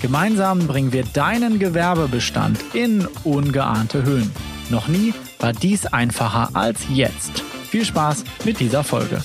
[0.00, 4.30] Gemeinsam bringen wir deinen Gewerbebestand in ungeahnte Höhen.
[4.70, 7.40] Noch nie war dies einfacher als jetzt.
[7.40, 9.22] Viel Spaß mit dieser Folge.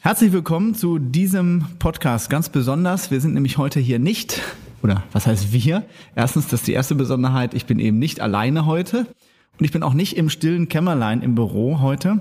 [0.00, 3.10] Herzlich willkommen zu diesem Podcast ganz besonders.
[3.10, 4.40] Wir sind nämlich heute hier nicht,
[4.82, 5.84] oder was heißt wir?
[6.16, 9.06] Erstens, das ist die erste Besonderheit, ich bin eben nicht alleine heute
[9.58, 12.20] und ich bin auch nicht im stillen Kämmerlein im Büro heute,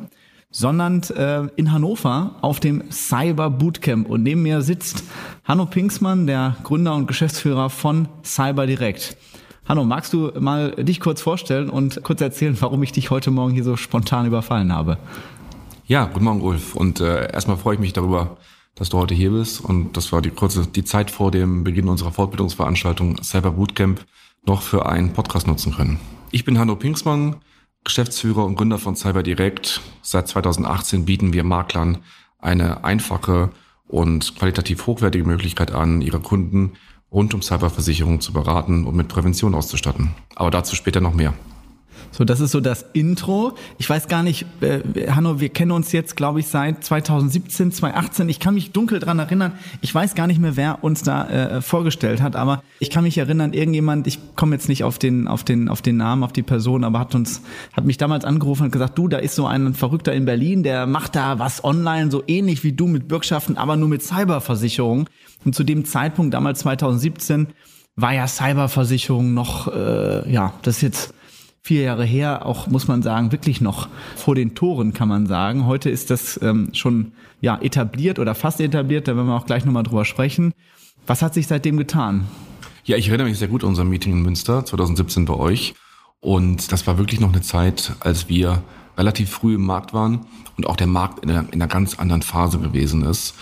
[0.53, 4.07] sondern äh, in Hannover auf dem Cyber Bootcamp.
[4.07, 5.03] Und neben mir sitzt
[5.44, 9.17] Hanno Pinksmann, der Gründer und Geschäftsführer von Cyber Direct.
[9.66, 13.53] Hanno, magst du mal dich kurz vorstellen und kurz erzählen, warum ich dich heute Morgen
[13.53, 14.97] hier so spontan überfallen habe?
[15.88, 16.75] Ja, guten Morgen, Ulf.
[16.75, 18.38] Und äh, erstmal freue ich mich darüber,
[18.75, 19.59] dass du heute hier bist.
[19.59, 24.05] Und das war die kurze die Zeit vor dem Beginn unserer Fortbildungsveranstaltung Cyber Bootcamp
[24.45, 25.99] noch für einen Podcast nutzen können.
[26.31, 27.38] Ich bin Hanno Pinksmann,
[27.84, 29.81] Geschäftsführer und Gründer von CyberDirect.
[30.02, 32.00] Seit 2018 bieten wir Maklern
[32.39, 33.52] eine einfache
[33.88, 36.73] und qualitativ hochwertige Möglichkeit an, ihre Kunden
[37.11, 40.16] rund um Cyberversicherungen zu beraten und mit Prävention auszustatten.
[40.36, 41.34] Aber dazu später noch mehr.
[42.16, 43.53] So, das ist so das Intro.
[43.80, 48.30] Ich weiß gar nicht, äh, Hanno, wir kennen uns jetzt, glaube ich, seit 2017, 2018.
[48.30, 49.53] Ich kann mich dunkel dran erinnern.
[49.81, 53.17] Ich weiß gar nicht mehr, wer uns da äh, vorgestellt hat, aber ich kann mich
[53.17, 56.44] erinnern, irgendjemand, ich komme jetzt nicht auf den, auf den, auf den Namen, auf die
[56.44, 57.42] Person, aber hat uns,
[57.75, 60.86] hat mich damals angerufen und gesagt, du, da ist so ein Verrückter in Berlin, der
[60.86, 65.09] macht da was online, so ähnlich wie du mit Bürgschaften, aber nur mit Cyberversicherung.
[65.45, 67.48] Und zu dem Zeitpunkt, damals 2017,
[67.95, 71.14] war ja Cyberversicherung noch, äh, ja, das ist jetzt
[71.66, 75.66] vier Jahre her, auch muss man sagen, wirklich noch vor den Toren, kann man sagen.
[75.66, 79.64] Heute ist das ähm, schon ja, etabliert oder fast etabliert, da werden wir auch gleich
[79.64, 80.54] nochmal drüber sprechen.
[81.08, 82.27] Was hat sich seitdem getan?
[82.83, 85.73] Ja, ich erinnere mich sehr gut an unser Meeting in Münster 2017 bei euch.
[86.20, 88.61] Und das war wirklich noch eine Zeit, als wir
[88.98, 90.26] relativ früh im Markt waren
[90.58, 93.36] und auch der Markt in einer, in einer ganz anderen Phase gewesen ist.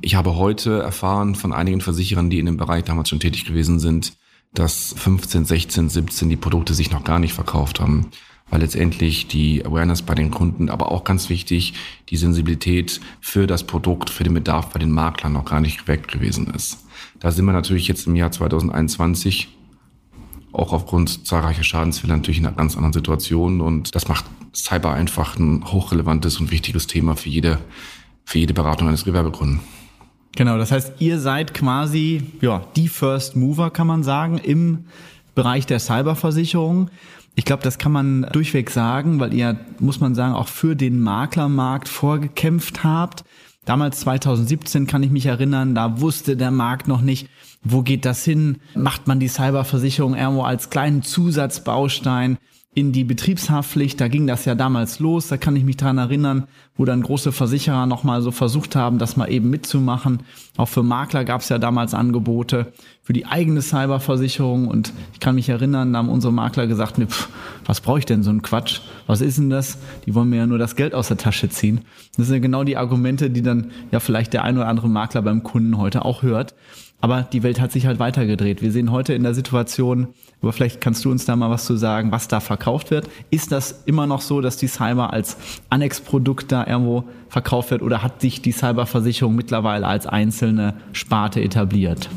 [0.00, 3.80] Ich habe heute erfahren von einigen Versicherern, die in dem Bereich damals schon tätig gewesen
[3.80, 4.14] sind,
[4.58, 8.10] dass 15, 16, 17 die Produkte sich noch gar nicht verkauft haben,
[8.50, 11.74] weil letztendlich die Awareness bei den Kunden, aber auch ganz wichtig,
[12.08, 16.08] die Sensibilität für das Produkt, für den Bedarf bei den Maklern noch gar nicht weg
[16.08, 16.86] gewesen ist.
[17.20, 19.48] Da sind wir natürlich jetzt im Jahr 2021
[20.52, 24.24] auch aufgrund zahlreicher Schadensfälle natürlich in einer ganz anderen Situation und das macht
[24.54, 27.58] Cyber einfach ein hochrelevantes und wichtiges Thema für jede,
[28.24, 29.60] für jede Beratung eines Gewerbekunden.
[30.36, 34.84] Genau, das heißt, ihr seid quasi ja, die First Mover, kann man sagen, im
[35.34, 36.90] Bereich der Cyberversicherung.
[37.34, 41.00] Ich glaube, das kann man durchweg sagen, weil ihr, muss man sagen, auch für den
[41.00, 43.24] Maklermarkt vorgekämpft habt.
[43.64, 47.28] Damals 2017 kann ich mich erinnern, da wusste der Markt noch nicht,
[47.62, 48.58] wo geht das hin?
[48.74, 52.38] Macht man die Cyberversicherung irgendwo als kleinen Zusatzbaustein?
[52.76, 53.98] in die Betriebshaftpflicht.
[54.00, 55.28] Da ging das ja damals los.
[55.28, 59.16] Da kann ich mich dran erinnern, wo dann große Versicherer nochmal so versucht haben, das
[59.16, 60.20] mal eben mitzumachen.
[60.56, 62.72] Auch für Makler gab es ja damals Angebote
[63.02, 64.68] für die eigene Cyberversicherung.
[64.68, 67.28] Und ich kann mich erinnern, da haben unsere Makler gesagt, ne, pff,
[67.64, 68.80] was brauche ich denn so ein Quatsch?
[69.06, 69.78] Was ist denn das?
[70.04, 71.82] Die wollen mir ja nur das Geld aus der Tasche ziehen.
[72.16, 75.22] Das sind ja genau die Argumente, die dann ja vielleicht der ein oder andere Makler
[75.22, 76.54] beim Kunden heute auch hört.
[77.00, 78.62] Aber die Welt hat sich halt weitergedreht.
[78.62, 80.08] Wir sehen heute in der Situation,
[80.40, 83.08] aber vielleicht kannst du uns da mal was zu sagen, was da verkauft wird.
[83.30, 85.36] Ist das immer noch so, dass die Cyber als
[85.68, 92.08] Annex-Produkt da irgendwo verkauft wird oder hat sich die Cyberversicherung mittlerweile als einzelne Sparte etabliert?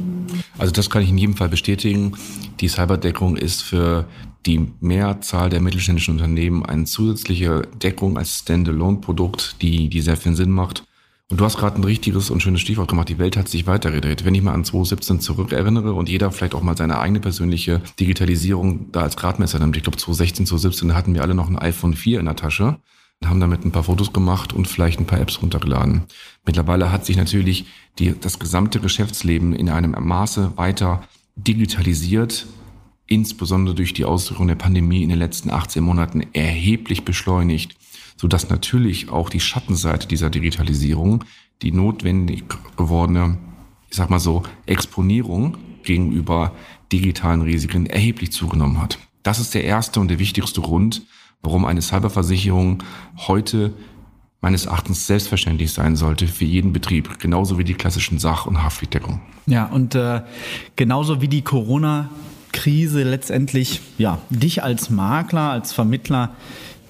[0.58, 2.14] Also das kann ich in jedem Fall bestätigen.
[2.60, 4.06] Die Cyberdeckung ist für
[4.46, 10.52] die Mehrzahl der mittelständischen Unternehmen eine zusätzliche Deckung als Standalone-Produkt, die, die sehr viel Sinn
[10.52, 10.84] macht.
[11.32, 13.08] Und du hast gerade ein richtiges und schönes Stichwort gemacht.
[13.08, 14.26] Die Welt hat sich weitergedreht.
[14.26, 18.92] Wenn ich mal an 2017 zurückerinnere und jeder vielleicht auch mal seine eigene persönliche Digitalisierung
[18.92, 19.78] da als Gradmesser nimmt.
[19.78, 22.80] Ich glaube 2016, 2017 hatten wir alle noch ein iPhone 4 in der Tasche
[23.26, 26.04] haben damit ein paar Fotos gemacht und vielleicht ein paar Apps runtergeladen.
[26.46, 27.66] Mittlerweile hat sich natürlich
[28.00, 31.04] die, das gesamte Geschäftsleben in einem Maße weiter
[31.36, 32.48] digitalisiert,
[33.08, 37.76] insbesondere durch die Auswirkungen der Pandemie in den letzten 18 Monaten erheblich beschleunigt
[38.20, 41.24] so dass natürlich auch die Schattenseite dieser Digitalisierung,
[41.62, 42.44] die notwendig
[42.76, 43.38] gewordene,
[43.90, 46.54] ich sag mal so, Exponierung gegenüber
[46.92, 49.00] digitalen Risiken erheblich zugenommen hat.
[49.24, 51.04] Das ist der erste und der wichtigste Grund,
[51.42, 52.84] warum eine Cyberversicherung
[53.28, 53.74] heute
[54.42, 59.20] meines Erachtens selbstverständlich sein sollte für jeden Betrieb, genauso wie die klassischen Sach- und Haftpflichtdeckung.
[59.46, 60.22] Ja, und äh,
[60.76, 62.10] genauso wie die Corona
[62.52, 66.36] Krise letztendlich ja dich als Makler, als Vermittler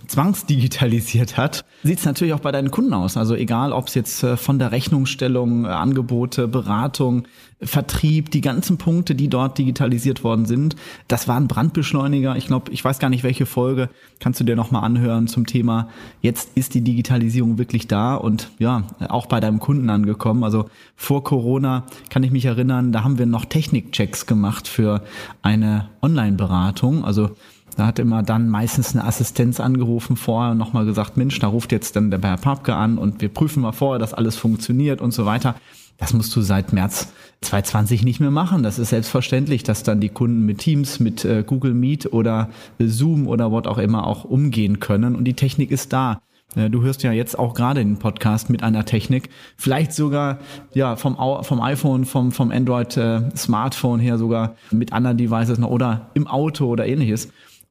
[0.09, 3.15] zwangsdigitalisiert hat, sieht es natürlich auch bei deinen Kunden aus.
[3.15, 7.27] Also egal, ob es jetzt äh, von der Rechnungsstellung, äh, Angebote, Beratung,
[7.61, 10.77] Vertrieb, die ganzen Punkte, die dort digitalisiert worden sind,
[11.07, 12.37] das waren Brandbeschleuniger.
[12.37, 13.89] Ich glaube, ich weiß gar nicht, welche Folge
[14.19, 15.89] kannst du dir nochmal anhören zum Thema,
[16.21, 20.43] jetzt ist die Digitalisierung wirklich da und ja, auch bei deinem Kunden angekommen.
[20.43, 25.03] Also vor Corona kann ich mich erinnern, da haben wir noch Technikchecks gemacht für
[25.41, 27.03] eine Online-Beratung.
[27.03, 27.31] Also
[27.75, 31.71] da hat immer dann meistens eine Assistenz angerufen vorher und nochmal gesagt, Mensch, da ruft
[31.71, 35.11] jetzt dann der Herr Papke an und wir prüfen mal vorher, dass alles funktioniert und
[35.11, 35.55] so weiter.
[35.97, 37.11] Das musst du seit März
[37.41, 38.63] 2020 nicht mehr machen.
[38.63, 42.49] Das ist selbstverständlich, dass dann die Kunden mit Teams, mit äh, Google Meet oder
[42.79, 45.15] Zoom oder was auch immer auch umgehen können.
[45.15, 46.21] Und die Technik ist da.
[46.55, 50.39] Äh, du hörst ja jetzt auch gerade den Podcast mit einer Technik, vielleicht sogar
[50.73, 55.69] ja vom, vom iPhone, vom, vom Android äh, Smartphone her sogar mit anderen Devices noch
[55.69, 57.29] oder im Auto oder ähnliches.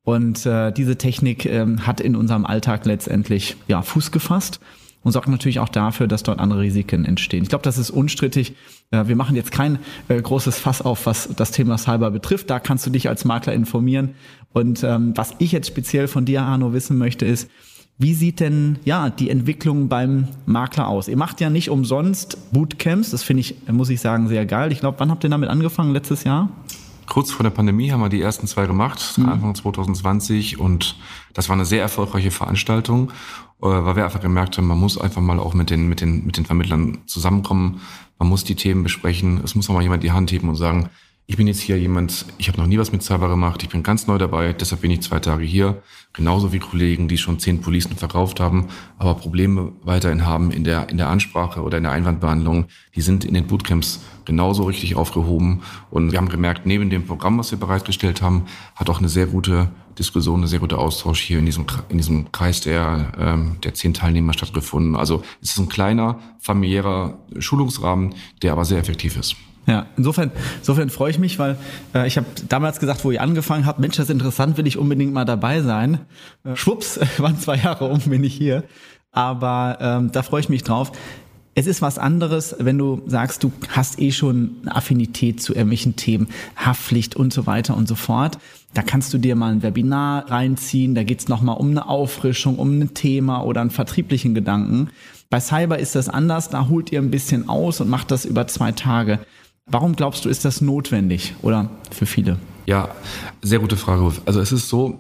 [0.09, 4.59] Und äh, diese Technik ähm, hat in unserem Alltag letztendlich ja, Fuß gefasst
[5.03, 7.43] und sorgt natürlich auch dafür, dass dort andere Risiken entstehen.
[7.43, 8.55] Ich glaube, das ist unstrittig.
[8.91, 9.79] Äh, wir machen jetzt kein
[10.09, 12.49] äh, großes Fass auf, was das Thema Cyber betrifft.
[12.49, 14.15] Da kannst du dich als Makler informieren.
[14.55, 17.51] Und ähm, was ich jetzt speziell von dir, Arno, wissen möchte, ist,
[17.99, 21.09] wie sieht denn ja die Entwicklung beim Makler aus?
[21.09, 23.11] Ihr macht ja nicht umsonst Bootcamps.
[23.11, 24.73] Das finde ich, muss ich sagen, sehr geil.
[24.73, 25.93] Ich glaube, wann habt ihr damit angefangen?
[25.93, 26.49] Letztes Jahr?
[27.09, 29.29] Kurz vor der Pandemie haben wir die ersten zwei gemacht, mhm.
[29.29, 30.97] Anfang 2020 und
[31.33, 33.11] das war eine sehr erfolgreiche Veranstaltung,
[33.61, 36.27] äh, weil wir einfach gemerkt haben, man muss einfach mal auch mit den, mit den,
[36.27, 37.81] mit den Vermittlern zusammenkommen,
[38.19, 40.91] man muss die Themen besprechen, es muss auch mal jemand die Hand heben und sagen,
[41.31, 43.83] ich bin jetzt hier jemand, ich habe noch nie was mit Cyber gemacht, ich bin
[43.83, 45.83] ganz neu dabei, deshalb bin ich zwei Tage hier.
[46.15, 50.89] Genauso wie Kollegen, die schon zehn Policen verkauft haben, aber Probleme weiterhin haben in der,
[50.89, 52.69] in der Ansprache oder in der Einwandbehandlung.
[52.97, 55.61] Die sind in den Bootcamps genauso richtig aufgehoben.
[55.91, 59.27] Und wir haben gemerkt, neben dem Programm, was wir bereitgestellt haben, hat auch eine sehr
[59.27, 63.75] gute Diskussion, eine sehr gute Austausch hier in diesem, in diesem Kreis der, ähm, der
[63.75, 64.97] zehn Teilnehmer stattgefunden.
[64.97, 69.37] Also es ist ein kleiner, familiärer Schulungsrahmen, der aber sehr effektiv ist.
[69.69, 71.59] Ja, insofern, insofern freue ich mich, weil
[71.95, 74.79] äh, ich habe damals gesagt, wo ihr angefangen habt, Mensch, das ist interessant, will ich
[74.79, 76.01] unbedingt mal dabei sein.
[76.43, 78.65] Äh, schwupps, waren zwei Jahre um, bin ich hier.
[79.13, 80.93] Aber ähm, da freue ich mich drauf.
[81.55, 85.97] Es ist was anderes, wenn du sagst, du hast eh schon eine Affinität zu irgendwelchen
[85.97, 88.39] Themen, Haftpflicht und so weiter und so fort.
[88.73, 92.59] Da kannst du dir mal ein Webinar reinziehen, da geht's es nochmal um eine Auffrischung,
[92.59, 94.91] um ein Thema oder einen vertrieblichen Gedanken.
[95.31, 98.47] Bei Cyber ist das anders, da holt ihr ein bisschen aus und macht das über
[98.47, 99.19] zwei Tage.
[99.71, 102.39] Warum glaubst du, ist das notwendig oder für viele?
[102.67, 102.89] Ja,
[103.43, 104.13] sehr gute Frage.
[104.25, 104.99] Also es ist so,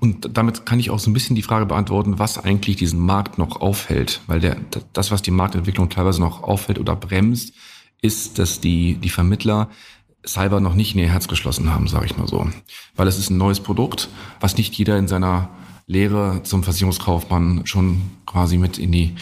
[0.00, 3.38] und damit kann ich auch so ein bisschen die Frage beantworten, was eigentlich diesen Markt
[3.38, 4.20] noch aufhält.
[4.26, 4.56] Weil der,
[4.92, 7.54] das, was die Marktentwicklung teilweise noch aufhält oder bremst,
[8.02, 9.70] ist, dass die, die Vermittler
[10.26, 12.46] Cyber noch nicht in ihr Herz geschlossen haben, sage ich mal so.
[12.96, 14.08] Weil es ist ein neues Produkt,
[14.40, 15.48] was nicht jeder in seiner
[15.86, 19.14] Lehre zum Versicherungskaufmann schon quasi mit in die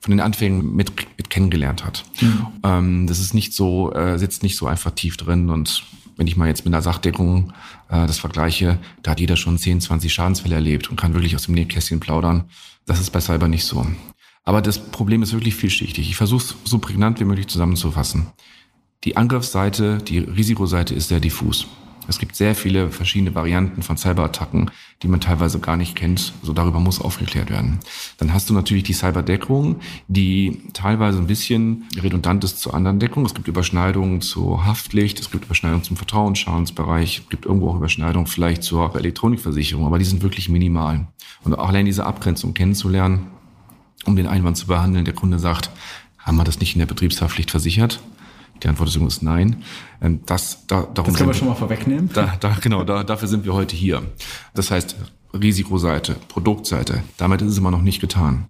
[0.00, 2.04] von den Anfängen mit, mit kennengelernt hat.
[2.20, 2.46] Mhm.
[2.62, 5.84] Ähm, das ist nicht so, äh, sitzt nicht so einfach tief drin und
[6.16, 7.52] wenn ich mal jetzt mit einer Sachdeckung
[7.88, 11.44] äh, das vergleiche, da hat jeder schon 10, 20 Schadensfälle erlebt und kann wirklich aus
[11.44, 12.44] dem Nähkästchen plaudern.
[12.86, 13.86] Das ist bei Cyber nicht so.
[14.44, 16.08] Aber das Problem ist wirklich vielschichtig.
[16.08, 18.26] Ich versuche es so prägnant wie möglich zusammenzufassen.
[19.04, 21.66] Die Angriffsseite, die Risikoseite ist sehr diffus.
[22.10, 24.72] Es gibt sehr viele verschiedene Varianten von Cyberattacken,
[25.04, 26.32] die man teilweise gar nicht kennt.
[26.42, 27.78] So darüber muss aufgeklärt werden.
[28.18, 29.76] Dann hast du natürlich die Cyberdeckung,
[30.08, 33.26] die teilweise ein bisschen redundant ist zu anderen Deckungen.
[33.26, 38.26] Es gibt Überschneidungen zur Haftpflicht, es gibt Überschneidungen zum Vertrauensschadensbereich, es gibt irgendwo auch Überschneidungen
[38.26, 41.06] vielleicht zur Elektronikversicherung, aber die sind wirklich minimal.
[41.44, 43.28] Und auch allein diese Abgrenzung kennenzulernen,
[44.04, 45.70] um den Einwand zu behandeln, der Kunde sagt,
[46.18, 48.00] haben wir das nicht in der Betriebshaftpflicht versichert?
[48.62, 49.62] Die Antwort ist übrigens nein.
[50.02, 52.10] Ähm, das, da, darum das können wir schon mal vorwegnehmen.
[52.12, 54.02] Da, da, genau, da, dafür sind wir heute hier.
[54.54, 54.96] Das heißt,
[55.32, 58.48] Risikoseite, Produktseite, damit ist es immer noch nicht getan.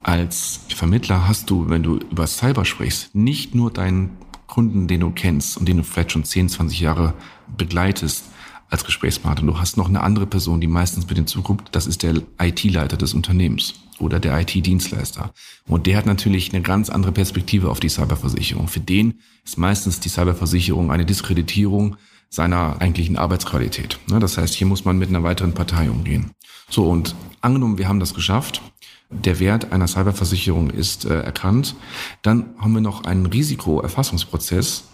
[0.00, 4.10] Als Vermittler hast du, wenn du über Cyber sprichst, nicht nur deinen
[4.46, 7.14] Kunden, den du kennst und den du vielleicht schon 10, 20 Jahre
[7.56, 8.24] begleitest
[8.72, 9.52] als Gesprächspartner.
[9.52, 11.68] Du hast noch eine andere Person, die meistens mit hinzukommt.
[11.72, 15.32] Das ist der IT-Leiter des Unternehmens oder der IT-Dienstleister.
[15.68, 18.68] Und der hat natürlich eine ganz andere Perspektive auf die Cyberversicherung.
[18.68, 21.96] Für den ist meistens die Cyberversicherung eine Diskreditierung
[22.30, 23.98] seiner eigentlichen Arbeitsqualität.
[24.08, 26.30] Ne, das heißt, hier muss man mit einer weiteren Partei umgehen.
[26.70, 28.62] So, und angenommen, wir haben das geschafft,
[29.10, 31.76] der Wert einer Cyberversicherung ist äh, erkannt,
[32.22, 34.84] dann haben wir noch einen Risikoerfassungsprozess,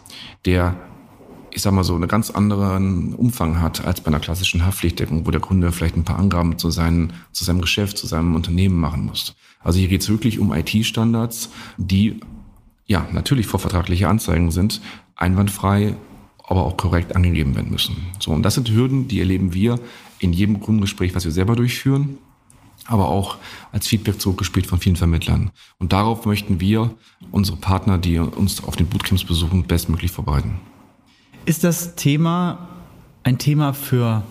[0.45, 0.75] der
[1.59, 5.33] ich sag mal so, einen ganz anderen Umfang hat als bei einer klassischen Haftpflichtdeckung, wo
[5.33, 9.07] der Kunde vielleicht ein paar Angaben zu, seinen, zu seinem Geschäft, zu seinem Unternehmen machen
[9.07, 9.35] muss.
[9.59, 12.21] Also hier geht es wirklich um IT-Standards, die
[12.87, 14.81] ja natürlich vorvertragliche Anzeigen sind,
[15.17, 15.97] einwandfrei
[16.45, 18.07] aber auch korrekt angegeben werden müssen.
[18.21, 19.81] So, und das sind Hürden, die erleben wir
[20.21, 22.19] in jedem Kundengespräch, was wir selber durchführen,
[22.87, 23.37] aber auch
[23.73, 25.51] als Feedback zurückgespielt von vielen Vermittlern.
[25.79, 26.95] Und darauf möchten wir
[27.33, 30.61] unsere Partner, die uns auf den Bootcamps besuchen, bestmöglich vorbereiten.
[31.49, 32.69] Ist das Thema
[33.23, 34.23] ein Thema für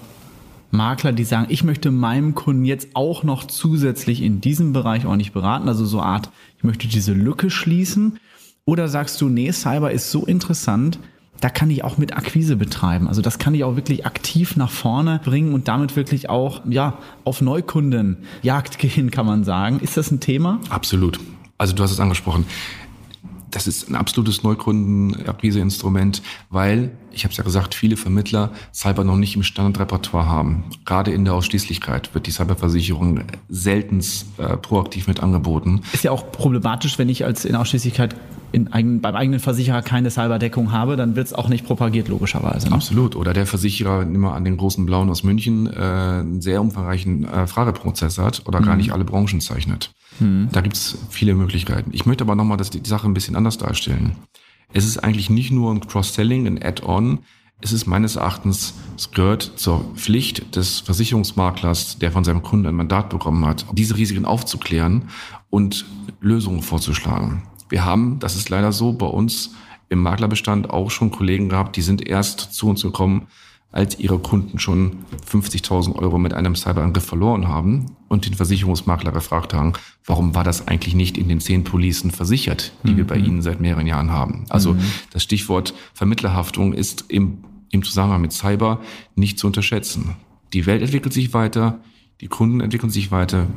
[0.70, 5.34] Makler, die sagen, ich möchte meinem Kunden jetzt auch noch zusätzlich in diesem Bereich nicht
[5.34, 8.20] beraten, also so Art, ich möchte diese Lücke schließen?
[8.66, 11.00] Oder sagst du, nee, Cyber ist so interessant,
[11.42, 13.08] da kann ich auch mit Akquise betreiben.
[13.08, 17.00] Also das kann ich auch wirklich aktiv nach vorne bringen und damit wirklich auch ja
[17.24, 19.80] auf Neukundenjagd gehen, kann man sagen.
[19.80, 20.60] Ist das ein Thema?
[20.70, 21.20] Absolut.
[21.58, 22.46] Also du hast es angesprochen
[23.52, 29.18] das ist ein absolutes Neukundenakquiseinstrument, weil, ich habe es ja gesagt, viele Vermittler Cyber noch
[29.18, 30.66] nicht im Standardrepertoire haben.
[30.86, 34.02] Gerade in der Ausschließlichkeit wird die Cyberversicherung selten
[34.38, 35.82] äh, proaktiv mit angeboten.
[35.94, 38.16] Ist ja auch problematisch, wenn ich als in Ausschließlichkeit
[38.52, 42.70] in eigen, beim eigenen Versicherer keine Cyberdeckung habe, dann wird es auch nicht propagiert, logischerweise.
[42.70, 42.76] Ne?
[42.76, 43.16] Absolut.
[43.16, 47.26] Oder der Versicherer, nimm mal an den großen Blauen aus München, äh, einen sehr umfangreichen
[47.26, 48.66] äh, Frageprozess hat oder mhm.
[48.66, 49.92] gar nicht alle Branchen zeichnet.
[50.20, 50.50] Mhm.
[50.52, 51.92] Da gibt es viele Möglichkeiten.
[51.94, 54.14] Ich möchte aber nochmal die, die Sache ein bisschen anders darstellen.
[54.78, 57.22] Es ist eigentlich nicht nur ein Cross-Selling, ein Add-on.
[57.62, 62.76] Es ist meines Erachtens, es gehört zur Pflicht des Versicherungsmaklers, der von seinem Kunden ein
[62.76, 65.10] Mandat bekommen hat, diese Risiken aufzuklären
[65.50, 65.84] und
[66.22, 67.42] Lösungen vorzuschlagen.
[67.70, 69.56] Wir haben, das ist leider so, bei uns
[69.90, 73.26] im Maklerbestand auch schon Kollegen gehabt, die sind erst zu uns gekommen,
[73.72, 74.98] als ihre Kunden schon
[75.30, 79.74] 50.000 Euro mit einem Cyberangriff verloren haben und den Versicherungsmakler gefragt haben,
[80.06, 82.98] warum war das eigentlich nicht in den zehn Policen versichert, die mhm.
[82.98, 83.26] wir bei mhm.
[83.26, 84.46] Ihnen seit mehreren Jahren haben.
[84.50, 84.80] Also mhm.
[85.12, 88.80] das Stichwort Vermittlerhaftung ist im, im Zusammenhang mit Cyber
[89.16, 90.16] nicht zu unterschätzen.
[90.54, 91.80] Die Welt entwickelt sich weiter,
[92.22, 93.48] die Kunden entwickeln sich weiter.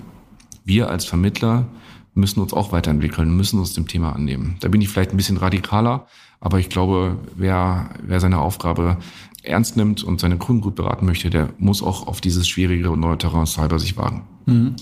[0.65, 1.69] Wir als Vermittler
[2.15, 4.57] müssen uns auch weiterentwickeln, müssen uns dem Thema annehmen.
[4.61, 6.07] Da bin ich vielleicht ein bisschen radikaler,
[6.41, 8.99] aber ich glaube, wer, wer seine Aufgabe
[9.43, 13.01] ernst nimmt und seine Kunden gut beraten möchte, der muss auch auf dieses schwierige und
[13.01, 14.25] neue Terrain Cyber sich wagen.
[14.47, 14.77] Mhm.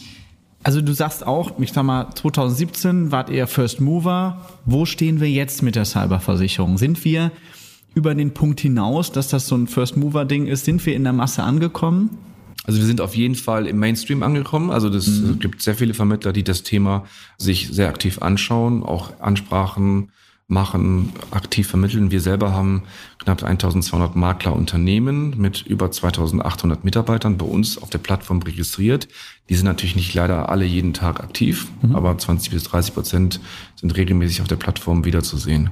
[0.62, 4.44] Also du sagst auch, ich sag mal, 2017 wart ihr First Mover.
[4.64, 6.78] Wo stehen wir jetzt mit der Cyberversicherung?
[6.78, 7.30] Sind wir
[7.94, 10.64] über den Punkt hinaus, dass das so ein First Mover Ding ist?
[10.64, 12.18] Sind wir in der Masse angekommen?
[12.64, 14.70] Also wir sind auf jeden Fall im Mainstream angekommen.
[14.70, 15.38] Also das mhm.
[15.38, 17.04] gibt sehr viele Vermittler, die das Thema
[17.38, 20.10] sich sehr aktiv anschauen, auch Ansprachen
[20.48, 22.10] machen, aktiv vermitteln.
[22.10, 22.82] Wir selber haben
[23.28, 29.06] knapp 1200 Maklerunternehmen mit über 2800 Mitarbeitern bei uns auf der Plattform registriert.
[29.50, 31.94] Die sind natürlich nicht leider alle jeden Tag aktiv, mhm.
[31.94, 33.40] aber 20 bis 30 Prozent
[33.76, 35.70] sind regelmäßig auf der Plattform wiederzusehen.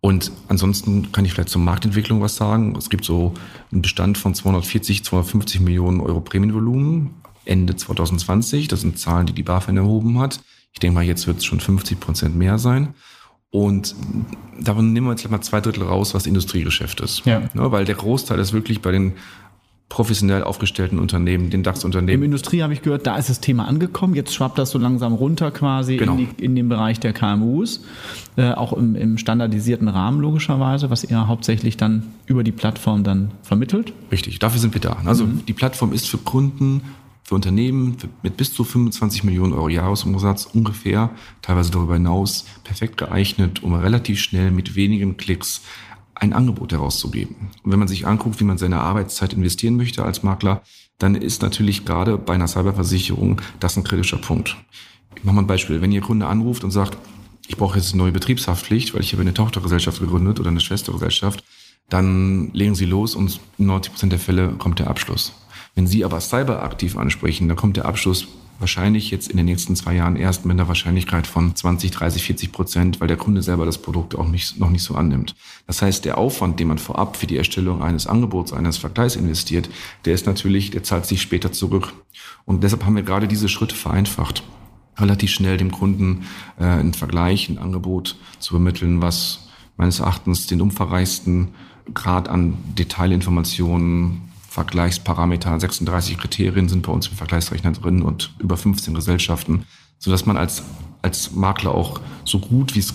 [0.00, 2.74] Und ansonsten kann ich vielleicht zur Marktentwicklung was sagen.
[2.76, 3.34] Es gibt so
[3.70, 7.10] einen Bestand von 240, 250 Millionen Euro Prämienvolumen
[7.44, 8.68] Ende 2020.
[8.68, 10.40] Das sind Zahlen, die die BaFin erhoben hat.
[10.72, 12.94] Ich denke mal, jetzt wird es schon 50 Prozent mehr sein.
[13.54, 13.94] Und
[14.60, 17.24] davon nehmen wir jetzt mal zwei Drittel raus, was Industriegeschäft ist.
[17.24, 17.38] Ja.
[17.54, 19.12] Ne, weil der Großteil ist wirklich bei den
[19.88, 22.20] professionell aufgestellten Unternehmen, den DAX-Unternehmen.
[22.20, 24.16] Im Industrie habe ich gehört, da ist das Thema angekommen.
[24.16, 26.16] Jetzt schwappt das so langsam runter quasi genau.
[26.16, 27.84] in, die, in den Bereich der KMUs,
[28.34, 33.30] äh, auch im, im standardisierten Rahmen logischerweise, was ihr hauptsächlich dann über die Plattform dann
[33.44, 33.92] vermittelt.
[34.10, 34.96] Richtig, dafür sind wir da.
[35.04, 35.46] Also mhm.
[35.46, 36.82] die Plattform ist für Kunden
[37.24, 43.62] für Unternehmen mit bis zu 25 Millionen Euro Jahresumsatz ungefähr, teilweise darüber hinaus, perfekt geeignet,
[43.62, 45.62] um relativ schnell mit wenigen Klicks
[46.14, 47.50] ein Angebot herauszugeben.
[47.62, 50.62] Und wenn man sich anguckt, wie man seine Arbeitszeit investieren möchte als Makler,
[50.98, 54.56] dann ist natürlich gerade bei einer Cyberversicherung das ein kritischer Punkt.
[55.16, 55.80] Ich mache mal ein Beispiel.
[55.80, 56.98] Wenn Ihr Kunde anruft und sagt,
[57.48, 61.42] ich brauche jetzt eine neue Betriebshaftpflicht, weil ich habe eine Tochtergesellschaft gegründet oder eine Schwestergesellschaft,
[61.88, 65.32] dann legen Sie los und in 90 Prozent der Fälle kommt der Abschluss.
[65.74, 68.28] Wenn Sie aber Cyber aktiv ansprechen, dann kommt der Abschluss
[68.60, 72.52] wahrscheinlich jetzt in den nächsten zwei Jahren erst mit einer Wahrscheinlichkeit von 20, 30, 40
[72.52, 75.34] Prozent, weil der Kunde selber das Produkt auch nicht, noch nicht so annimmt.
[75.66, 79.68] Das heißt, der Aufwand, den man vorab für die Erstellung eines Angebots, eines Vergleichs investiert,
[80.04, 81.92] der ist natürlich, der zahlt sich später zurück.
[82.44, 84.44] Und deshalb haben wir gerade diese Schritte vereinfacht
[84.98, 86.26] relativ schnell dem Kunden
[86.58, 91.48] äh, einen Vergleich, ein Angebot zu vermitteln, was meines Erachtens den umfangreichsten
[91.92, 94.22] Grad an Detailinformationen
[94.54, 99.64] Vergleichsparameter, 36 Kriterien sind bei uns im Vergleichsrechner drin und über 15 Gesellschaften,
[99.98, 100.62] sodass man als,
[101.02, 102.94] als Makler auch so gut wie es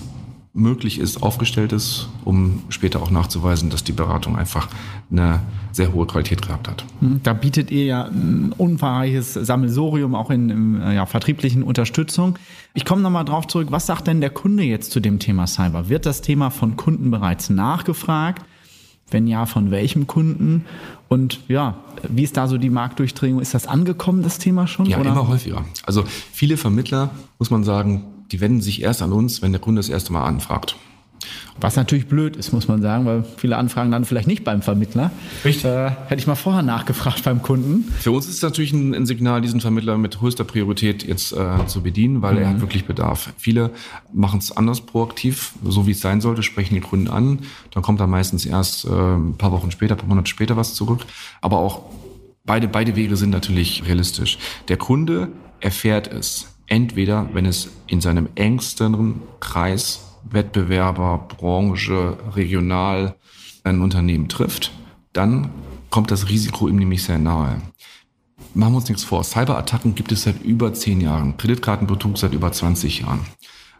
[0.54, 4.70] möglich ist, aufgestellt ist, um später auch nachzuweisen, dass die Beratung einfach
[5.12, 5.42] eine
[5.74, 6.86] sehr hohe Qualität gehabt hat.
[7.02, 12.40] Hm, da bietet ihr ja ein umfangreiches Sammelsorium auch in, in ja, vertrieblichen Unterstützung.
[12.74, 15.90] Ich komme nochmal drauf zurück, was sagt denn der Kunde jetzt zu dem Thema Cyber?
[15.90, 18.46] Wird das Thema von Kunden bereits nachgefragt?
[19.12, 20.66] Wenn ja, von welchem Kunden?
[21.10, 21.76] Und ja,
[22.08, 23.42] wie ist da so die Marktdurchdringung?
[23.42, 24.86] Ist das angekommen, das Thema schon?
[24.86, 25.10] Ja, oder?
[25.10, 25.66] immer häufiger.
[25.86, 29.80] Also viele Vermittler, muss man sagen, die wenden sich erst an uns, wenn der Kunde
[29.80, 30.78] das erste Mal anfragt.
[31.60, 35.12] Was natürlich blöd ist, muss man sagen, weil viele Anfragen dann vielleicht nicht beim Vermittler.
[35.44, 35.66] Richtig.
[35.66, 37.92] Äh, hätte ich mal vorher nachgefragt beim Kunden.
[38.00, 41.66] Für uns ist es natürlich ein, ein Signal, diesen Vermittler mit höchster Priorität jetzt äh,
[41.68, 42.42] zu bedienen, weil mhm.
[42.42, 43.34] er hat wirklich Bedarf.
[43.38, 43.72] Viele
[44.14, 47.40] machen es anders proaktiv, so wie es sein sollte, sprechen die Kunden an.
[47.72, 50.74] Dann kommt da meistens erst äh, ein paar Wochen später, ein paar Monate später was
[50.74, 51.02] zurück.
[51.42, 51.84] Aber auch
[52.46, 54.38] beide, beide Wege sind natürlich realistisch.
[54.70, 55.28] Der Kunde
[55.60, 63.16] erfährt es entweder, wenn es in seinem engsten Kreis Wettbewerber, Branche, regional
[63.64, 64.72] ein Unternehmen trifft,
[65.14, 65.50] dann
[65.90, 67.62] kommt das Risiko ihm nämlich sehr nahe.
[68.54, 69.24] Machen wir uns nichts vor.
[69.24, 71.38] Cyberattacken gibt es seit über zehn Jahren.
[71.38, 73.22] Kreditkartenbetrug seit über 20 Jahren.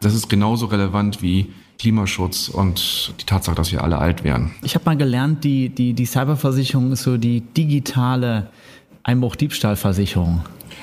[0.00, 4.52] Das ist genauso relevant wie Klimaschutz und die Tatsache, dass wir alle alt werden.
[4.62, 8.50] Ich habe mal gelernt, die, die, die Cyberversicherung ist so die digitale
[9.02, 10.42] Einbruch-Diebstahlversicherung.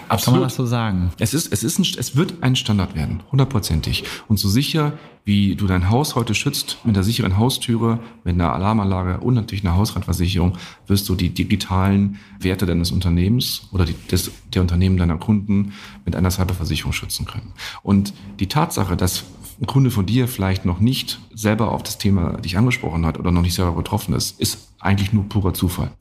[0.10, 0.24] Absolut.
[0.24, 1.12] Kann man das so sagen?
[1.20, 4.04] Es ist, es ist, ein, es wird ein Standard werden, hundertprozentig.
[4.28, 4.94] Und so sicher,
[5.26, 9.66] wie du dein Haus heute schützt, mit einer sicheren Haustüre, mit einer Alarmanlage und natürlich
[9.66, 15.18] einer Hausratversicherung, wirst du die digitalen Werte deines Unternehmens oder die, des, der Unternehmen deiner
[15.18, 15.74] Kunden
[16.06, 17.52] mit einer Cyberversicherung schützen können.
[17.84, 19.26] Und die Tatsache, dass
[19.60, 23.32] ein Kunde von dir vielleicht noch nicht selber auf das Thema dich angesprochen hat oder
[23.32, 25.92] noch nicht selber betroffen ist, ist eigentlich nur purer Zufall.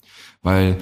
[0.42, 0.76] Weil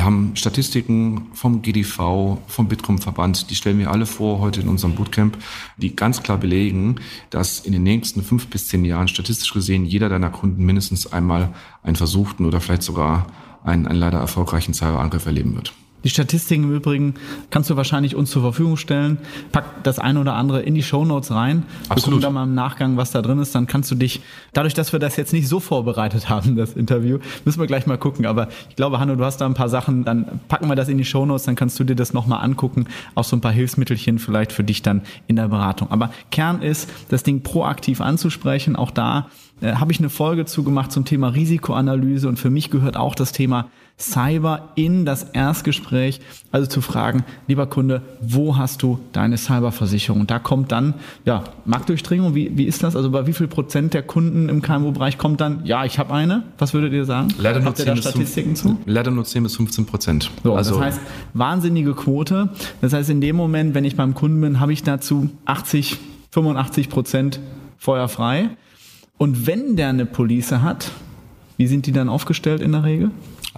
[0.00, 4.94] wir haben Statistiken vom GDV, vom Bitkom-Verband, die stellen wir alle vor heute in unserem
[4.94, 5.36] Bootcamp,
[5.76, 6.96] die ganz klar belegen,
[7.28, 11.52] dass in den nächsten fünf bis zehn Jahren statistisch gesehen jeder deiner Kunden mindestens einmal
[11.82, 13.26] einen versuchten oder vielleicht sogar
[13.62, 15.74] einen, einen leider erfolgreichen Cyberangriff erleben wird.
[16.04, 17.14] Die Statistiken im Übrigen
[17.50, 19.18] kannst du wahrscheinlich uns zur Verfügung stellen.
[19.52, 21.64] Pack das eine oder andere in die Show Notes rein.
[21.88, 22.22] Absolut.
[22.24, 23.54] Da mal im Nachgang, was da drin ist.
[23.54, 24.20] Dann kannst du dich,
[24.52, 27.98] dadurch, dass wir das jetzt nicht so vorbereitet haben, das Interview, müssen wir gleich mal
[27.98, 28.26] gucken.
[28.26, 30.04] Aber ich glaube, Hanno, du hast da ein paar Sachen.
[30.04, 31.44] Dann packen wir das in die Show Notes.
[31.44, 32.86] Dann kannst du dir das nochmal angucken.
[33.14, 35.90] Auch so ein paar Hilfsmittelchen vielleicht für dich dann in der Beratung.
[35.90, 38.76] Aber Kern ist, das Ding proaktiv anzusprechen.
[38.76, 39.28] Auch da
[39.60, 42.28] äh, habe ich eine Folge zugemacht zum Thema Risikoanalyse.
[42.28, 43.66] Und für mich gehört auch das Thema
[44.00, 50.22] Cyber in das Erstgespräch, also zu fragen, lieber Kunde, wo hast du deine Cyberversicherung?
[50.22, 50.94] Und da kommt dann,
[51.24, 52.96] ja, Marktdurchdringung, wie, wie ist das?
[52.96, 56.44] Also bei wie viel Prozent der Kunden im KMU-Bereich kommt dann, ja, ich habe eine?
[56.58, 57.28] Was würdet ihr sagen?
[57.38, 58.78] Leider nur, 10 Statistiken zu?
[58.86, 60.30] leider nur 10 bis 15 Prozent.
[60.42, 61.00] So, also, das heißt,
[61.34, 62.48] wahnsinnige Quote.
[62.80, 65.98] Das heißt, in dem Moment, wenn ich beim Kunden bin, habe ich dazu 80,
[66.30, 67.40] 85 Prozent
[67.76, 68.50] feuerfrei.
[69.18, 70.90] Und wenn der eine Police hat,
[71.58, 73.10] wie sind die dann aufgestellt in der Regel?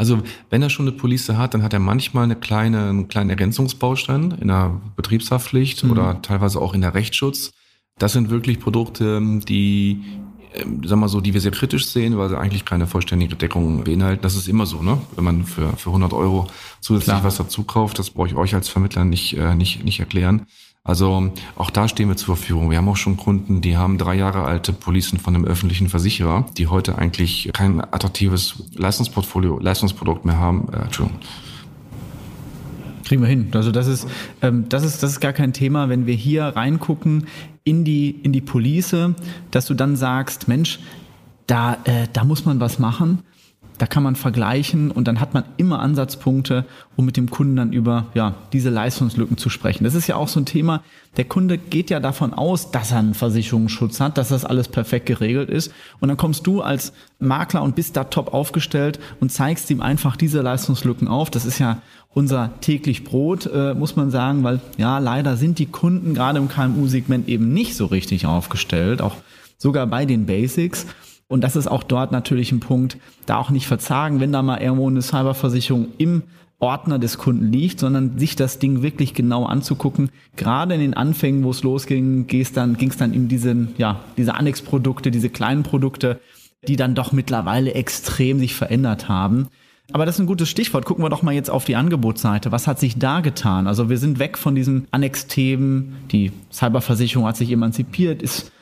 [0.02, 0.18] Also
[0.50, 4.32] wenn er schon eine Police hat, dann hat er manchmal eine kleine, einen kleinen Ergänzungsbaustein
[4.40, 5.92] in der Betriebshaftpflicht mhm.
[5.92, 7.52] oder teilweise auch in der Rechtsschutz.
[7.98, 10.02] Das sind wirklich Produkte, die
[10.54, 13.84] ähm, sagen wir so, die wir sehr kritisch sehen, weil sie eigentlich keine vollständige Deckung
[13.84, 14.22] beinhalten.
[14.22, 14.98] Das ist immer so, ne?
[15.14, 16.48] Wenn man für, für 100 Euro
[16.80, 17.22] zusätzlich Klar.
[17.22, 20.46] was dazu kauft, das brauche ich euch als Vermittler nicht, äh, nicht, nicht erklären.
[20.84, 22.70] Also auch da stehen wir zur Verfügung.
[22.70, 26.46] Wir haben auch schon Kunden, die haben drei Jahre alte Policen von einem öffentlichen Versicherer,
[26.58, 30.68] die heute eigentlich kein attraktives Leistungsportfolio, Leistungsprodukt mehr haben.
[30.72, 31.20] Äh, Entschuldigung.
[33.04, 33.48] Kriegen wir hin.
[33.52, 34.08] Also das ist,
[34.40, 37.26] ähm, das ist, das ist gar kein Thema, wenn wir hier reingucken
[37.62, 38.96] in die, in die Police,
[39.52, 40.80] dass du dann sagst, Mensch,
[41.46, 43.22] da, äh, da muss man was machen
[43.82, 47.72] da kann man vergleichen und dann hat man immer Ansatzpunkte, um mit dem Kunden dann
[47.72, 49.82] über ja, diese Leistungslücken zu sprechen.
[49.82, 50.84] Das ist ja auch so ein Thema.
[51.16, 55.06] Der Kunde geht ja davon aus, dass er einen Versicherungsschutz hat, dass das alles perfekt
[55.06, 55.72] geregelt ist.
[55.98, 60.14] Und dann kommst du als Makler und bist da top aufgestellt und zeigst ihm einfach
[60.14, 61.28] diese Leistungslücken auf.
[61.28, 61.82] Das ist ja
[62.14, 66.46] unser täglich Brot, äh, muss man sagen, weil ja, leider sind die Kunden gerade im
[66.46, 69.16] KMU-Segment eben nicht so richtig aufgestellt, auch
[69.58, 70.86] sogar bei den Basics.
[71.32, 74.60] Und das ist auch dort natürlich ein Punkt, da auch nicht verzagen, wenn da mal
[74.60, 76.24] irgendwo eine Cyberversicherung im
[76.58, 80.10] Ordner des Kunden liegt, sondern sich das Ding wirklich genau anzugucken.
[80.36, 84.00] Gerade in den Anfängen, wo es losging, ging es dann, ging's dann in diesen, ja,
[84.18, 86.20] diese Annex-Produkte, diese kleinen Produkte,
[86.68, 89.48] die dann doch mittlerweile extrem sich verändert haben.
[89.90, 90.84] Aber das ist ein gutes Stichwort.
[90.84, 92.52] Gucken wir doch mal jetzt auf die Angebotsseite.
[92.52, 93.66] Was hat sich da getan?
[93.66, 95.96] Also wir sind weg von diesen Annex-Themen.
[96.12, 98.52] Die Cyberversicherung hat sich emanzipiert, ist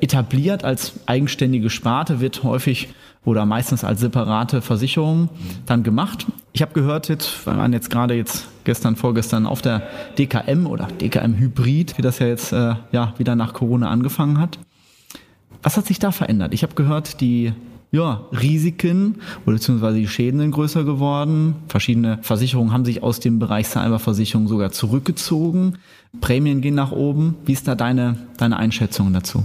[0.00, 2.88] etabliert als eigenständige Sparte, wird häufig
[3.24, 5.28] oder meistens als separate Versicherung
[5.66, 6.26] dann gemacht.
[6.52, 9.82] Ich habe gehört, jetzt, wir waren jetzt gerade jetzt gestern, vorgestern auf der
[10.18, 14.58] DKM oder DKM Hybrid, wie das ja jetzt äh, ja, wieder nach Corona angefangen hat.
[15.62, 16.54] Was hat sich da verändert?
[16.54, 17.52] Ich habe gehört, die
[17.90, 21.56] ja, Risiken oder beziehungsweise die Schäden sind größer geworden.
[21.68, 25.78] Verschiedene Versicherungen haben sich aus dem Bereich Cyberversicherung sogar zurückgezogen.
[26.20, 27.36] Prämien gehen nach oben.
[27.46, 29.44] Wie ist da deine, deine Einschätzung dazu?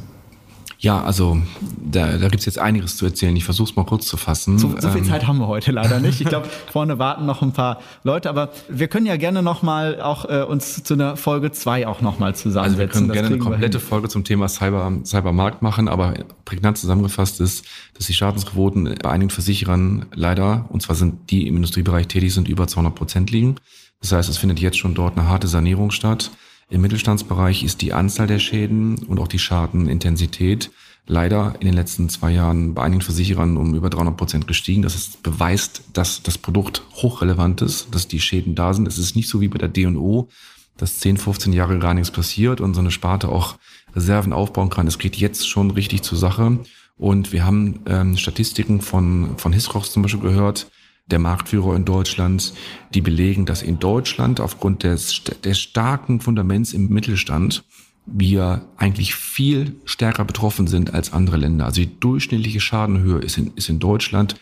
[0.84, 1.41] Ja, also
[1.82, 3.34] da, da gibt jetzt einiges zu erzählen.
[3.38, 4.60] Ich versuche es mal kurz zu fassen.
[4.60, 6.19] So, so viel ähm, Zeit haben wir heute leider nicht.
[6.19, 10.26] Ich glaube, vorne warten noch ein paar Leute, aber wir können ja gerne nochmal auch
[10.26, 12.69] äh, uns zu einer Folge zwei auch nochmal zusammensetzen.
[12.69, 16.78] Also wir können das gerne eine komplette Folge zum Thema Cyber, Cybermarkt machen, aber prägnant
[16.78, 22.10] zusammengefasst ist, dass die Schadensquoten bei einigen Versicherern leider, und zwar sind die im Industriebereich
[22.10, 23.56] tätig sind, über 200 Prozent liegen.
[24.02, 26.30] Das heißt, es findet jetzt schon dort eine harte Sanierung statt.
[26.74, 30.72] Im Mittelstandsbereich ist die Anzahl der Schäden und auch die Schadenintensität
[31.06, 34.82] leider in den letzten zwei Jahren bei einigen Versicherern um über 300 Prozent gestiegen.
[34.82, 38.88] Das ist, beweist, dass das Produkt hochrelevant ist, dass die Schäden da sind.
[38.88, 40.30] Es ist nicht so wie bei der D&O,
[40.76, 43.58] dass 10, 15 Jahre gar nichts passiert und so eine Sparte auch
[43.96, 44.88] Reserven aufbauen kann.
[44.88, 46.58] Es geht jetzt schon richtig zur Sache.
[46.98, 50.72] Und wir haben ähm, Statistiken von, von Hisrox zum Beispiel gehört,
[51.06, 52.54] der Marktführer in Deutschland,
[52.94, 57.63] die belegen, dass in Deutschland aufgrund des, des starken Fundaments im Mittelstand
[58.06, 61.66] wir eigentlich viel stärker betroffen sind als andere Länder.
[61.66, 64.36] Also die durchschnittliche Schadenhöhe ist in, ist in Deutschland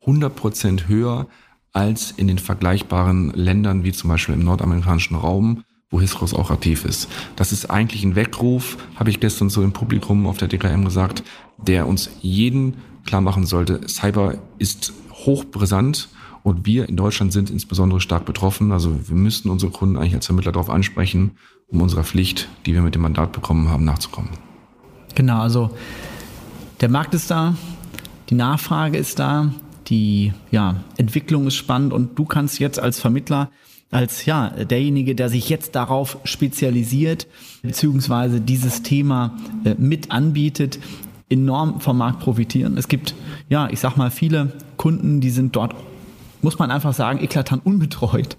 [0.00, 1.28] 100 Prozent höher
[1.72, 6.84] als in den vergleichbaren Ländern wie zum Beispiel im nordamerikanischen Raum, wo Hisros auch aktiv
[6.84, 7.08] ist.
[7.36, 11.22] Das ist eigentlich ein Weckruf, habe ich gestern so im Publikum auf der DKM gesagt,
[11.58, 14.92] der uns jeden klar machen sollte, Cyber ist
[15.26, 16.08] hochbrisant
[16.42, 18.72] und wir in Deutschland sind insbesondere stark betroffen.
[18.72, 21.32] Also wir müssten unsere Kunden eigentlich als Vermittler darauf ansprechen,
[21.68, 24.30] um unserer Pflicht, die wir mit dem Mandat bekommen haben, nachzukommen.
[25.14, 25.70] Genau, also
[26.80, 27.54] der Markt ist da,
[28.30, 29.52] die Nachfrage ist da,
[29.88, 33.50] die ja, Entwicklung ist spannend und du kannst jetzt als Vermittler,
[33.90, 37.26] als ja, derjenige, der sich jetzt darauf spezialisiert,
[37.62, 40.78] beziehungsweise dieses Thema äh, mit anbietet,
[41.28, 42.76] enorm vom Markt profitieren.
[42.76, 43.14] Es gibt,
[43.48, 44.52] ja, ich sag mal, viele
[44.82, 45.74] Kunden, die sind dort
[46.42, 48.36] muss man einfach sagen, eklatant unbetreut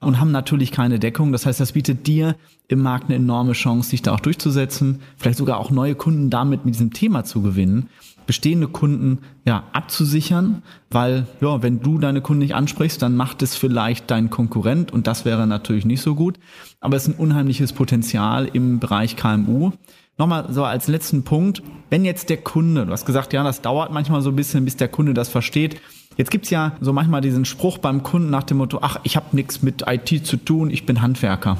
[0.00, 1.32] und haben natürlich keine Deckung.
[1.32, 2.36] Das heißt, das bietet dir
[2.68, 6.66] im Markt eine enorme Chance, sich da auch durchzusetzen, vielleicht sogar auch neue Kunden damit
[6.66, 7.88] mit diesem Thema zu gewinnen,
[8.26, 13.56] bestehende Kunden ja abzusichern, weil ja, wenn du deine Kunden nicht ansprichst, dann macht es
[13.56, 16.38] vielleicht dein Konkurrent und das wäre natürlich nicht so gut.
[16.80, 19.72] Aber es ist ein unheimliches Potenzial im Bereich KMU.
[20.18, 23.92] Nochmal so als letzten Punkt, wenn jetzt der Kunde, du hast gesagt, ja, das dauert
[23.92, 25.80] manchmal so ein bisschen, bis der Kunde das versteht.
[26.16, 29.36] Jetzt gibt's ja so manchmal diesen Spruch beim Kunden nach dem Motto, ach, ich habe
[29.36, 31.58] nichts mit IT zu tun, ich bin Handwerker.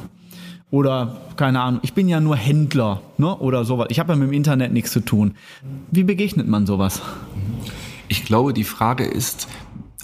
[0.70, 3.36] Oder keine Ahnung, ich bin ja nur Händler ne?
[3.36, 3.88] oder sowas.
[3.90, 5.34] Ich habe ja mit dem Internet nichts zu tun.
[5.90, 7.02] Wie begegnet man sowas?
[8.08, 9.48] Ich glaube, die Frage ist,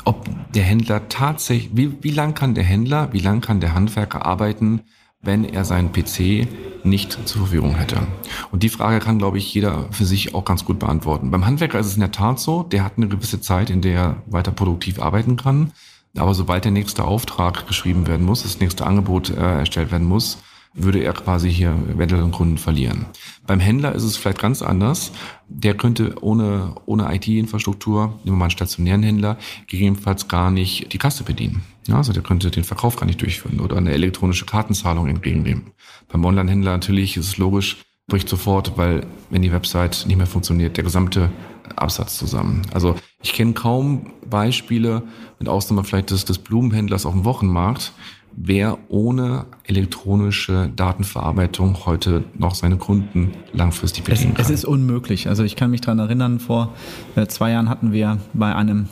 [0.05, 4.27] ob der Händler tatsächlich, wie, wie lang kann der Händler, wie lang kann der Handwerker
[4.27, 4.83] arbeiten,
[5.23, 6.49] wenn er seinen PC
[6.85, 8.07] nicht zur Verfügung hätte?
[8.51, 11.31] Und die Frage kann, glaube ich, jeder für sich auch ganz gut beantworten.
[11.31, 13.95] Beim Handwerker ist es in der Tat so, der hat eine gewisse Zeit, in der
[13.95, 15.73] er weiter produktiv arbeiten kann.
[16.17, 20.39] Aber sobald der nächste Auftrag geschrieben werden muss, das nächste Angebot äh, erstellt werden muss,
[20.75, 23.07] würde er quasi hier eventuell Kunden verlieren.
[23.47, 25.13] Beim Händler ist es vielleicht ganz anders.
[25.49, 30.99] Der könnte ohne, ohne IT-Infrastruktur, nehmen wir mal einen stationären Händler, gegebenenfalls gar nicht die
[30.99, 31.63] Kasse bedienen.
[31.87, 35.73] Ja, also der könnte den Verkauf gar nicht durchführen oder eine elektronische Kartenzahlung entgegennehmen.
[36.09, 40.77] Beim Online-Händler natürlich ist es logisch, bricht sofort, weil wenn die Website nicht mehr funktioniert,
[40.77, 41.31] der gesamte
[41.77, 42.63] Absatz zusammen.
[42.73, 45.03] Also ich kenne kaum Beispiele,
[45.39, 47.93] mit Ausnahme vielleicht des, des Blumenhändlers auf dem Wochenmarkt,
[48.37, 54.45] wer ohne elektronische Datenverarbeitung heute noch seine Kunden langfristig bedienen kann.
[54.45, 55.29] Es ist unmöglich.
[55.29, 56.75] Also ich kann mich daran erinnern, vor
[57.17, 58.89] äh, zwei Jahren hatten wir bei einem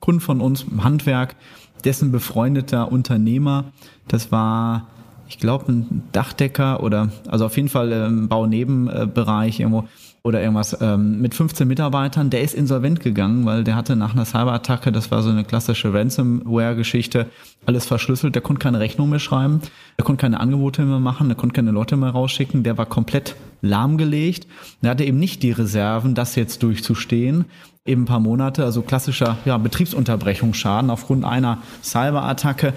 [0.00, 1.36] Kunden von uns im Handwerk,
[1.84, 3.64] dessen befreundeter Unternehmer,
[4.06, 4.86] das war
[5.28, 9.84] ich glaube, ein Dachdecker oder also auf jeden Fall im Baunebenbereich irgendwo
[10.22, 14.24] oder irgendwas ähm, mit 15 Mitarbeitern, der ist insolvent gegangen, weil der hatte nach einer
[14.24, 17.26] Cyberattacke, das war so eine klassische Ransomware-Geschichte,
[17.66, 19.60] alles verschlüsselt, der konnte keine Rechnung mehr schreiben,
[19.98, 23.36] der konnte keine Angebote mehr machen, der konnte keine Leute mehr rausschicken, der war komplett
[23.62, 24.46] lahmgelegt.
[24.82, 27.46] Der hatte eben nicht die Reserven, das jetzt durchzustehen,
[27.84, 32.74] eben ein paar Monate, also klassischer ja, Betriebsunterbrechungsschaden aufgrund einer Cyberattacke.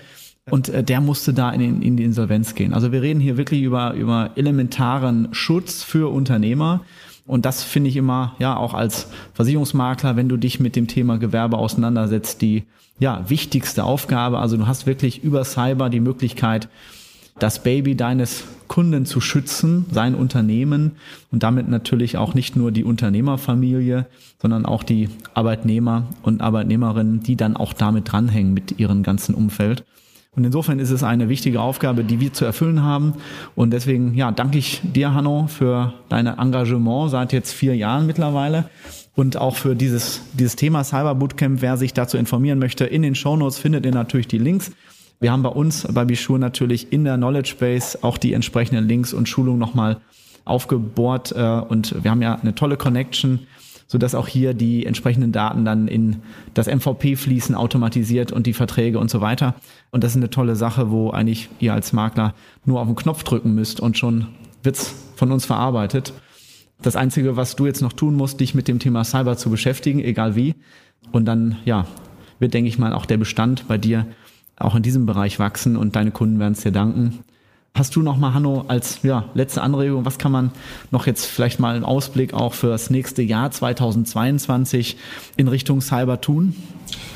[0.50, 2.74] Und äh, der musste da in, in die Insolvenz gehen.
[2.74, 6.82] Also wir reden hier wirklich über, über elementaren Schutz für Unternehmer.
[7.26, 11.18] Und das finde ich immer, ja, auch als Versicherungsmakler, wenn du dich mit dem Thema
[11.18, 12.64] Gewerbe auseinandersetzt, die
[13.00, 14.40] ja, wichtigste Aufgabe.
[14.40, 16.70] Also du hast wirklich über Cyber die Möglichkeit,
[17.40, 20.92] das Baby deines Kunden zu schützen, sein Unternehmen
[21.32, 24.06] und damit natürlich auch nicht nur die Unternehmerfamilie,
[24.40, 29.84] sondern auch die Arbeitnehmer und Arbeitnehmerinnen, die dann auch damit dranhängen mit ihrem ganzen Umfeld.
[30.34, 33.16] Und insofern ist es eine wichtige Aufgabe, die wir zu erfüllen haben.
[33.54, 38.70] Und deswegen, ja, danke ich dir, Hanno, für dein Engagement seit jetzt vier Jahren mittlerweile
[39.14, 41.62] und auch für dieses, dieses Thema Cyber Bootcamp.
[41.62, 44.72] Wer sich dazu informieren möchte, in den Shownotes findet ihr natürlich die Links.
[45.20, 49.14] Wir haben bei uns bei Bishur natürlich in der Knowledge Base auch die entsprechenden Links
[49.14, 49.98] und Schulungen nochmal
[50.46, 53.40] aufgebohrt äh, und wir haben ja eine tolle Connection
[53.92, 56.22] sodass auch hier die entsprechenden Daten dann in
[56.54, 59.54] das MVP fließen, automatisiert und die Verträge und so weiter.
[59.92, 63.24] Und das ist eine tolle Sache, wo eigentlich ihr als Makler nur auf den Knopf
[63.24, 64.28] drücken müsst und schon
[64.64, 66.14] wird's von uns verarbeitet.
[66.82, 70.00] Das Einzige, was du jetzt noch tun musst, dich mit dem Thema Cyber zu beschäftigen,
[70.00, 70.56] egal wie.
[71.12, 71.86] Und dann, ja,
[72.40, 74.08] wird, denke ich mal, auch der Bestand bei dir
[74.56, 77.26] auch in diesem Bereich wachsen und deine Kunden werden es dir danken.
[77.74, 80.52] Hast du noch mal, Hanno, als ja, letzte Anregung, was kann man
[80.92, 84.98] noch jetzt vielleicht mal im Ausblick auch für das nächste Jahr 2022
[85.38, 86.56] in Richtung Cyber tun?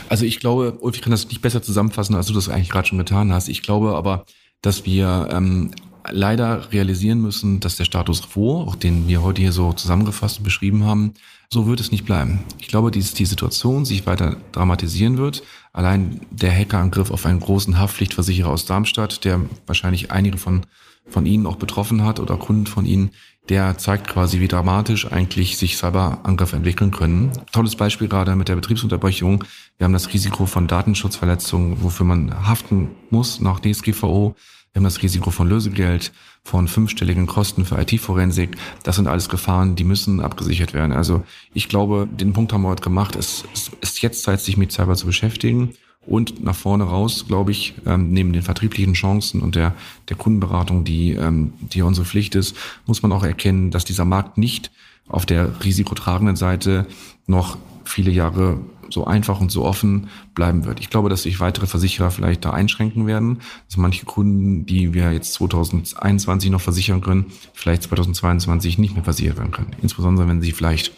[0.07, 2.87] Also ich glaube, Ulf, ich kann das nicht besser zusammenfassen, als du das eigentlich gerade
[2.87, 3.49] schon getan hast.
[3.49, 4.25] Ich glaube aber,
[4.61, 5.71] dass wir ähm,
[6.11, 10.43] leider realisieren müssen, dass der Status quo, auch den wir heute hier so zusammengefasst und
[10.43, 11.13] beschrieben haben,
[11.49, 12.39] so wird es nicht bleiben.
[12.59, 15.43] Ich glaube, dass die Situation sich weiter dramatisieren wird.
[15.73, 20.65] Allein der Hackerangriff auf einen großen Haftpflichtversicherer aus Darmstadt, der wahrscheinlich einige von,
[21.07, 23.11] von Ihnen auch betroffen hat oder Kunden von Ihnen,
[23.49, 27.31] der zeigt quasi, wie dramatisch eigentlich sich Cyberangriffe entwickeln können.
[27.51, 29.43] Tolles Beispiel gerade mit der Betriebsunterbrechung.
[29.77, 34.35] Wir haben das Risiko von Datenschutzverletzungen, wofür man haften muss nach DSGVO.
[34.75, 36.11] Wir haben das Risiko von Lösegeld,
[36.43, 38.57] von fünfstelligen Kosten für IT-Forensik.
[38.83, 40.91] Das sind alles Gefahren, die müssen abgesichert werden.
[40.91, 43.15] Also ich glaube, den Punkt haben wir heute gemacht.
[43.15, 43.45] Es
[43.79, 45.75] ist jetzt Zeit, sich mit Cyber zu beschäftigen.
[46.05, 49.73] Und nach vorne raus, glaube ich, ähm, neben den vertrieblichen Chancen und der,
[50.09, 54.37] der Kundenberatung, die, ähm, die unsere Pflicht ist, muss man auch erkennen, dass dieser Markt
[54.37, 54.71] nicht
[55.07, 56.85] auf der risikotragenden Seite
[57.27, 60.79] noch viele Jahre so einfach und so offen bleiben wird.
[60.79, 65.11] Ich glaube, dass sich weitere Versicherer vielleicht da einschränken werden, dass manche Kunden, die wir
[65.11, 69.75] jetzt 2021 noch versichern können, vielleicht 2022 nicht mehr versichern werden können.
[69.81, 70.91] Insbesondere wenn sie vielleicht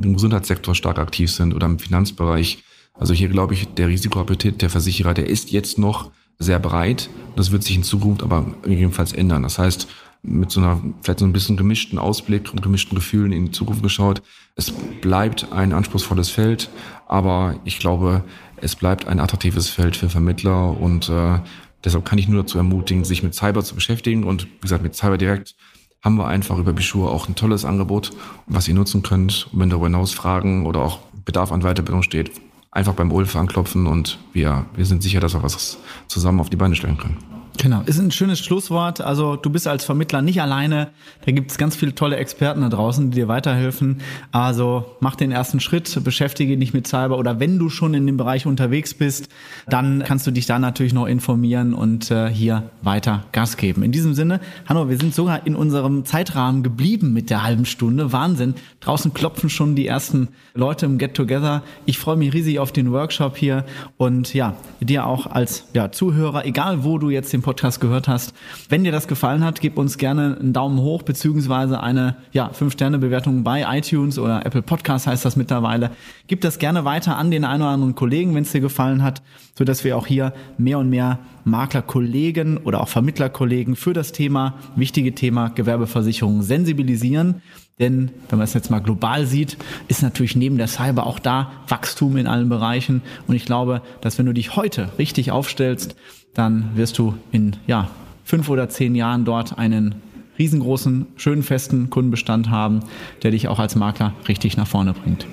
[0.00, 2.62] im Gesundheitssektor stark aktiv sind oder im Finanzbereich.
[2.94, 7.08] Also hier glaube ich, der Risikoappetit der Versicherer, der ist jetzt noch sehr breit.
[7.36, 9.42] Das wird sich in Zukunft aber jedenfalls ändern.
[9.42, 9.88] Das heißt,
[10.22, 13.82] mit so einer vielleicht so ein bisschen gemischten Ausblick und gemischten Gefühlen in die Zukunft
[13.82, 14.22] geschaut.
[14.54, 16.70] Es bleibt ein anspruchsvolles Feld,
[17.06, 18.24] aber ich glaube,
[18.56, 21.40] es bleibt ein attraktives Feld für Vermittler und äh,
[21.84, 24.94] deshalb kann ich nur dazu ermutigen, sich mit Cyber zu beschäftigen und wie gesagt mit
[24.94, 25.56] Cyber direkt
[26.02, 28.10] haben wir einfach über Bischur auch ein tolles Angebot,
[28.46, 29.48] was ihr nutzen könnt.
[29.52, 32.32] Und wenn darüber hinaus Fragen oder auch Bedarf an Weiterbildung steht,
[32.72, 36.56] einfach beim Ulf anklopfen und wir, wir sind sicher, dass wir was zusammen auf die
[36.56, 37.41] Beine stellen können.
[37.58, 39.00] Genau, ist ein schönes Schlusswort.
[39.00, 40.88] Also du bist als Vermittler nicht alleine.
[41.24, 44.00] Da gibt es ganz viele tolle Experten da draußen, die dir weiterhelfen.
[44.32, 48.16] Also mach den ersten Schritt, beschäftige dich mit Cyber oder wenn du schon in dem
[48.16, 49.28] Bereich unterwegs bist,
[49.68, 53.82] dann kannst du dich da natürlich noch informieren und äh, hier weiter Gas geben.
[53.82, 58.12] In diesem Sinne, Hanno, wir sind sogar in unserem Zeitrahmen geblieben mit der halben Stunde.
[58.12, 58.54] Wahnsinn.
[58.80, 61.62] Draußen klopfen schon die ersten Leute im Get Together.
[61.84, 63.64] Ich freue mich riesig auf den Workshop hier
[63.98, 68.08] und ja, dir auch als ja, Zuhörer, egal wo du jetzt den den Podcast gehört
[68.08, 68.34] hast.
[68.68, 73.42] Wenn dir das gefallen hat, gib uns gerne einen Daumen hoch beziehungsweise eine ja, 5-Sterne-Bewertung
[73.42, 75.90] bei iTunes oder Apple Podcast heißt das mittlerweile.
[76.28, 79.22] Gib das gerne weiter an den einen oder anderen Kollegen, wenn es dir gefallen hat,
[79.58, 84.54] so dass wir auch hier mehr und mehr Maklerkollegen oder auch Vermittlerkollegen für das Thema,
[84.76, 87.42] wichtige Thema Gewerbeversicherung sensibilisieren.
[87.78, 89.56] Denn wenn man es jetzt mal global sieht,
[89.88, 93.02] ist natürlich neben der Cyber auch da Wachstum in allen Bereichen.
[93.26, 95.96] Und ich glaube, dass wenn du dich heute richtig aufstellst,
[96.34, 97.88] dann wirst du in ja,
[98.24, 99.96] fünf oder zehn Jahren dort einen
[100.38, 102.80] riesengroßen, schönen, festen Kundenbestand haben,
[103.22, 105.26] der dich auch als Makler richtig nach vorne bringt.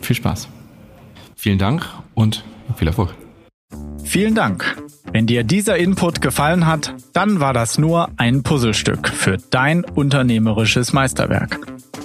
[0.00, 0.48] Viel Spaß.
[1.34, 2.44] Vielen Dank und
[2.76, 3.14] viel Erfolg.
[4.04, 4.76] Vielen Dank.
[5.12, 10.92] Wenn dir dieser Input gefallen hat, dann war das nur ein Puzzlestück für dein unternehmerisches
[10.92, 11.75] Meisterwerk.